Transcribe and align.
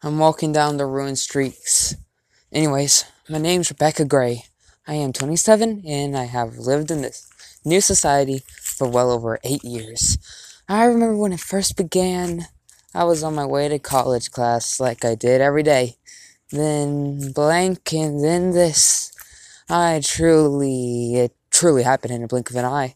I'm 0.00 0.18
walking 0.18 0.52
down 0.52 0.76
the 0.76 0.86
ruined 0.86 1.18
streets. 1.18 1.96
Anyways, 2.52 3.04
my 3.28 3.38
name's 3.38 3.68
Rebecca 3.68 4.04
Gray. 4.04 4.44
I 4.86 4.94
am 4.94 5.12
27 5.12 5.82
and 5.84 6.16
I 6.16 6.26
have 6.26 6.56
lived 6.56 6.92
in 6.92 7.02
this 7.02 7.28
new 7.64 7.80
society 7.80 8.44
for 8.62 8.88
well 8.88 9.10
over 9.10 9.40
eight 9.42 9.64
years. 9.64 10.16
I 10.68 10.84
remember 10.84 11.16
when 11.16 11.32
it 11.32 11.40
first 11.40 11.76
began, 11.76 12.46
I 12.94 13.02
was 13.02 13.24
on 13.24 13.34
my 13.34 13.44
way 13.44 13.66
to 13.66 13.80
college 13.80 14.30
class 14.30 14.78
like 14.78 15.04
I 15.04 15.16
did 15.16 15.40
every 15.40 15.64
day. 15.64 15.96
Then 16.52 17.32
blank 17.32 17.92
and 17.92 18.22
then 18.22 18.52
this. 18.52 19.10
I 19.68 20.00
truly, 20.04 21.16
it 21.16 21.34
truly 21.50 21.82
happened 21.82 22.14
in 22.14 22.22
a 22.22 22.28
blink 22.28 22.50
of 22.50 22.56
an 22.56 22.64
eye. 22.64 22.94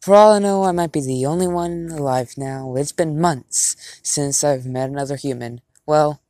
For 0.00 0.14
all 0.14 0.32
I 0.32 0.38
know, 0.38 0.64
I 0.64 0.72
might 0.72 0.92
be 0.92 1.02
the 1.02 1.26
only 1.26 1.46
one 1.46 1.90
alive 1.92 2.38
now. 2.38 2.74
It's 2.74 2.92
been 2.92 3.20
months 3.20 3.76
since 4.02 4.42
I've 4.42 4.64
met 4.64 4.88
another 4.88 5.16
human. 5.16 5.60
Well, 5.84 6.22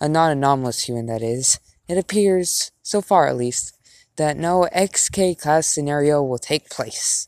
a 0.00 0.08
non 0.08 0.30
anomalous 0.30 0.84
human, 0.84 1.06
that 1.06 1.22
is. 1.22 1.58
It 1.88 1.98
appears, 1.98 2.70
so 2.82 3.00
far 3.00 3.26
at 3.26 3.36
least, 3.36 3.74
that 4.16 4.36
no 4.36 4.68
XK 4.74 5.40
class 5.40 5.66
scenario 5.66 6.22
will 6.22 6.38
take 6.38 6.70
place. 6.70 7.26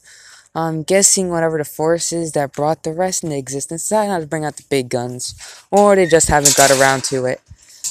I'm 0.54 0.82
guessing 0.82 1.28
whatever 1.28 1.58
the 1.58 1.64
forces 1.64 2.32
that 2.32 2.52
brought 2.52 2.82
the 2.82 2.92
rest 2.92 3.22
into 3.22 3.36
existence 3.36 3.84
decided 3.84 4.10
not 4.10 4.20
to 4.20 4.26
bring 4.26 4.44
out 4.44 4.56
the 4.56 4.64
big 4.68 4.88
guns, 4.88 5.34
or 5.70 5.94
they 5.94 6.06
just 6.06 6.28
haven't 6.28 6.56
got 6.56 6.72
around 6.72 7.04
to 7.04 7.24
it. 7.26 7.40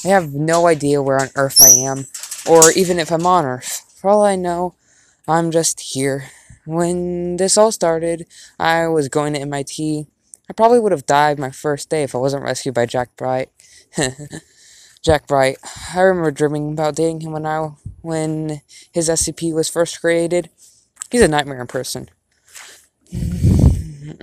I 0.04 0.08
have 0.08 0.34
no 0.34 0.66
idea 0.66 1.02
where 1.02 1.20
on 1.20 1.28
Earth 1.36 1.60
I 1.62 1.70
am, 1.70 2.06
or 2.48 2.70
even 2.72 2.98
if 2.98 3.10
I'm 3.10 3.26
on 3.26 3.46
Earth. 3.46 3.84
For 3.96 4.10
all 4.10 4.24
I 4.24 4.36
know, 4.36 4.74
I'm 5.26 5.50
just 5.50 5.80
here. 5.80 6.26
When 6.66 7.36
this 7.36 7.56
all 7.56 7.72
started, 7.72 8.26
I 8.58 8.86
was 8.88 9.08
going 9.08 9.32
to 9.32 9.40
MIT. 9.40 10.06
I 10.48 10.52
probably 10.52 10.80
would 10.80 10.92
have 10.92 11.06
died 11.06 11.38
my 11.38 11.50
first 11.50 11.88
day 11.88 12.02
if 12.02 12.14
I 12.14 12.18
wasn't 12.18 12.44
rescued 12.44 12.74
by 12.74 12.86
Jack 12.86 13.16
Bright. 13.16 13.50
Jack 15.02 15.26
Bright. 15.26 15.56
I 15.94 16.00
remember 16.02 16.30
dreaming 16.30 16.72
about 16.72 16.94
dating 16.94 17.22
him 17.22 17.32
when 17.32 17.46
I 17.46 17.70
when 18.02 18.60
his 18.92 19.08
SCP 19.08 19.54
was 19.54 19.68
first 19.68 19.98
created. 20.00 20.50
He's 21.10 21.22
a 21.22 21.28
nightmare 21.28 21.62
in 21.62 21.66
person. 21.66 22.10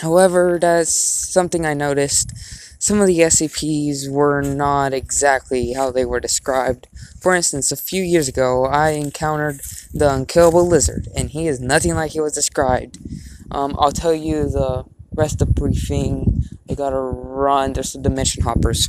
However, 0.00 0.58
that's 0.60 0.92
something 0.92 1.64
I 1.64 1.74
noticed. 1.74 2.32
Some 2.82 3.00
of 3.00 3.06
the 3.06 3.20
SCPs 3.20 4.10
were 4.10 4.40
not 4.42 4.92
exactly 4.92 5.74
how 5.74 5.90
they 5.90 6.04
were 6.04 6.18
described. 6.18 6.88
For 7.20 7.34
instance, 7.34 7.70
a 7.70 7.76
few 7.76 8.02
years 8.02 8.26
ago, 8.26 8.64
I 8.64 8.90
encountered 8.90 9.60
the 9.92 10.12
unkillable 10.12 10.66
lizard, 10.66 11.06
and 11.14 11.30
he 11.30 11.46
is 11.46 11.60
nothing 11.60 11.94
like 11.94 12.12
he 12.12 12.20
was 12.20 12.32
described. 12.32 12.98
Um, 13.50 13.76
I'll 13.78 13.92
tell 13.92 14.14
you 14.14 14.48
the 14.48 14.84
rest 15.14 15.42
of 15.42 15.48
the 15.48 15.54
briefing. 15.54 16.42
I 16.68 16.74
gotta 16.74 16.98
run. 16.98 17.74
There's 17.74 17.92
the 17.92 18.00
dimension 18.00 18.42
hoppers. 18.42 18.88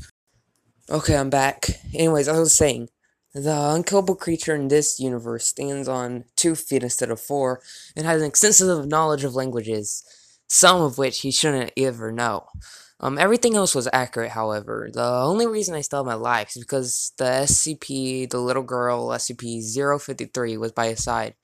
Okay, 0.92 1.16
I'm 1.16 1.30
back. 1.30 1.80
Anyways, 1.94 2.28
I 2.28 2.38
was 2.38 2.53
saying, 2.53 2.89
the 3.34 3.56
unkillable 3.56 4.17
creature 4.17 4.53
in 4.53 4.67
this 4.67 5.00
universe 5.00 5.45
stands 5.45 5.88
on 5.88 6.25
two 6.36 6.53
feet 6.53 6.84
instead 6.84 7.09
of 7.09 7.22
four, 7.22 7.61
and 7.95 8.06
has 8.06 8.22
an 8.22 8.28
extensive 8.28 8.86
knowledge 8.88 9.23
of 9.23 9.34
languages, 9.34 10.03
some 10.50 10.81
of 10.81 10.97
which 10.97 11.22
he 11.22 11.31
shouldn't 11.31 11.72
ever 11.78 12.12
know. 12.12 12.47
Um, 13.00 13.17
everything 13.17 13.56
else 13.56 13.73
was 13.73 13.88
accurate, 13.94 14.31
however. 14.31 14.89
The 14.92 15.02
only 15.02 15.47
reason 15.47 15.75
I 15.75 15.80
still 15.80 16.00
have 16.00 16.06
my 16.06 16.14
life 16.16 16.58
is 16.58 16.64
because 16.64 17.14
the 17.17 17.23
SCP, 17.23 18.30
the 18.30 18.39
little 18.39 18.62
girl, 18.62 19.12
SCP-053, 19.12 20.59
was 20.59 20.73
by 20.73 20.89
his 20.89 21.02
side. 21.02 21.36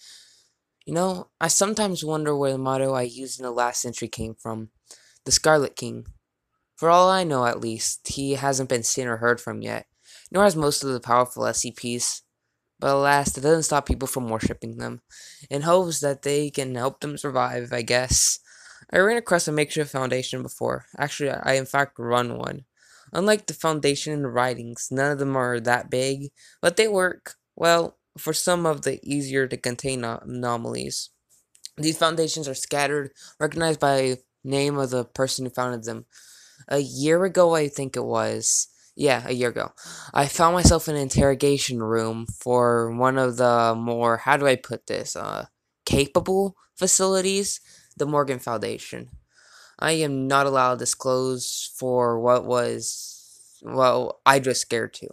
You 0.85 0.93
know, 0.93 1.29
I 1.39 1.47
sometimes 1.47 2.03
wonder 2.03 2.35
where 2.35 2.51
the 2.51 2.57
motto 2.57 2.91
I 2.91 3.03
used 3.03 3.39
in 3.39 3.45
the 3.45 3.51
last 3.51 3.81
century 3.81 4.09
came 4.09 4.35
from. 4.35 4.71
The 5.23 5.31
Scarlet 5.31 5.77
King. 5.77 6.05
For 6.77 6.89
all 6.91 7.09
I 7.09 7.23
know, 7.23 7.45
at 7.45 7.59
least, 7.59 8.07
he 8.07 8.33
hasn't 8.33 8.69
been 8.69 8.83
seen 8.83 9.07
or 9.07 9.17
heard 9.17 9.41
from 9.41 9.61
yet, 9.61 9.87
nor 10.31 10.43
has 10.43 10.55
most 10.55 10.83
of 10.83 10.91
the 10.91 10.99
powerful 10.99 11.43
SCPs. 11.43 12.21
But 12.79 12.91
alas, 12.91 13.35
it 13.35 13.41
doesn't 13.41 13.63
stop 13.63 13.87
people 13.87 14.07
from 14.07 14.29
worshipping 14.29 14.77
them, 14.77 15.01
in 15.49 15.63
hopes 15.63 15.99
that 16.01 16.21
they 16.21 16.51
can 16.51 16.75
help 16.75 16.99
them 16.99 17.17
survive, 17.17 17.73
I 17.73 17.81
guess. 17.81 18.39
I 18.93 18.99
ran 18.99 19.17
across 19.17 19.47
a 19.47 19.51
makeshift 19.51 19.91
foundation 19.91 20.43
before. 20.43 20.85
Actually, 20.99 21.31
I 21.31 21.53
in 21.53 21.65
fact 21.65 21.97
run 21.97 22.37
one. 22.37 22.65
Unlike 23.11 23.47
the 23.47 23.53
foundation 23.55 24.13
and 24.13 24.23
the 24.23 24.29
writings, 24.29 24.89
none 24.91 25.13
of 25.13 25.17
them 25.17 25.35
are 25.35 25.59
that 25.59 25.89
big, 25.89 26.29
but 26.61 26.77
they 26.77 26.87
work, 26.87 27.35
well, 27.55 27.97
for 28.19 28.33
some 28.33 28.67
of 28.67 28.83
the 28.83 28.99
easier 29.03 29.47
to 29.47 29.57
contain 29.57 30.03
anomalies. 30.03 31.09
These 31.77 31.97
foundations 31.97 32.47
are 32.47 32.53
scattered, 32.53 33.11
recognized 33.39 33.79
by 33.79 34.17
name 34.43 34.77
of 34.77 34.91
the 34.91 35.05
person 35.05 35.45
who 35.45 35.51
founded 35.51 35.83
them. 35.83 36.05
A 36.67 36.79
year 36.79 37.23
ago, 37.25 37.55
I 37.55 37.67
think 37.67 37.95
it 37.95 38.05
was. 38.05 38.67
Yeah, 38.95 39.23
a 39.27 39.31
year 39.31 39.49
ago. 39.49 39.73
I 40.13 40.27
found 40.27 40.55
myself 40.55 40.87
in 40.87 40.95
an 40.95 41.01
interrogation 41.01 41.83
room 41.83 42.25
for 42.25 42.91
one 42.91 43.19
of 43.19 43.37
the 43.37 43.75
more, 43.77 44.17
how 44.17 44.37
do 44.37 44.47
I 44.47 44.55
put 44.55 44.87
this, 44.87 45.15
uh, 45.15 45.45
capable 45.85 46.55
facilities 46.75 47.59
the 47.95 48.05
Morgan 48.05 48.39
Foundation. 48.39 49.09
I 49.79 49.91
am 49.93 50.27
not 50.27 50.47
allowed 50.47 50.75
to 50.75 50.79
disclose 50.79 51.71
for 51.75 52.19
what 52.19 52.45
was, 52.45 53.59
well, 53.61 54.21
I 54.25 54.39
just 54.39 54.61
scared 54.61 54.93
to. 54.95 55.09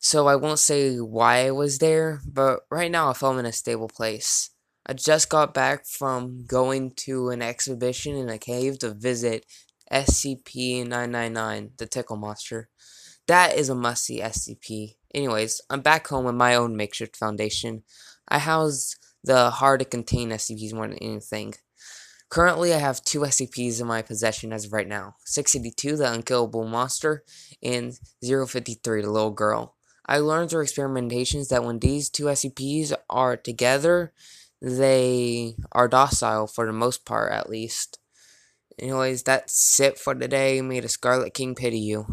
So 0.00 0.26
I 0.26 0.36
won't 0.36 0.58
say 0.58 0.96
why 0.96 1.46
I 1.46 1.50
was 1.50 1.78
there, 1.78 2.20
but 2.26 2.60
right 2.70 2.90
now 2.90 3.10
I 3.10 3.12
feel 3.12 3.30
I'm 3.30 3.38
in 3.38 3.46
a 3.46 3.52
stable 3.52 3.88
place. 3.88 4.50
I 4.86 4.94
just 4.94 5.28
got 5.28 5.52
back 5.54 5.86
from 5.86 6.44
going 6.46 6.92
to 7.06 7.28
an 7.28 7.42
exhibition 7.42 8.16
in 8.16 8.28
a 8.30 8.38
cave 8.38 8.78
to 8.78 8.94
visit 8.94 9.44
SCP-999, 9.92 11.76
the 11.76 11.86
Tickle 11.86 12.16
Monster. 12.16 12.68
That 13.26 13.56
is 13.56 13.68
a 13.68 13.74
must-see 13.74 14.20
SCP. 14.20 14.96
Anyways, 15.14 15.60
I'm 15.70 15.80
back 15.80 16.08
home 16.08 16.24
with 16.24 16.34
my 16.34 16.54
own 16.54 16.76
makeshift 16.76 17.16
foundation. 17.16 17.82
I 18.28 18.38
house 18.38 18.96
the 19.22 19.50
hard-to-contain 19.50 20.30
SCPs 20.30 20.72
more 20.72 20.88
than 20.88 20.98
anything. 20.98 21.54
Currently, 22.28 22.72
I 22.72 22.78
have 22.78 23.04
two 23.04 23.20
SCPs 23.20 23.80
in 23.80 23.86
my 23.86 24.02
possession 24.02 24.52
as 24.52 24.66
of 24.66 24.72
right 24.72 24.86
now 24.86 25.16
682, 25.24 25.96
the 25.96 26.12
unkillable 26.12 26.66
monster, 26.66 27.24
and 27.62 27.98
053, 28.22 29.02
the 29.02 29.10
little 29.10 29.30
girl. 29.30 29.76
I 30.06 30.18
learned 30.18 30.50
through 30.50 30.64
experimentations 30.64 31.48
that 31.50 31.62
when 31.64 31.78
these 31.78 32.08
two 32.10 32.24
SCPs 32.24 32.92
are 33.08 33.36
together, 33.36 34.12
they 34.60 35.54
are 35.70 35.86
docile 35.86 36.48
for 36.48 36.66
the 36.66 36.72
most 36.72 37.04
part, 37.04 37.32
at 37.32 37.48
least. 37.48 37.99
Anyways, 38.80 39.24
that's 39.24 39.78
it 39.78 39.98
for 39.98 40.14
today. 40.14 40.62
May 40.62 40.80
the 40.80 40.88
Scarlet 40.88 41.34
King 41.34 41.54
pity 41.54 41.78
you. 41.78 42.06